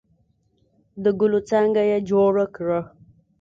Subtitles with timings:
[1.03, 2.79] د ګلو څانګه یې جوړه کړه.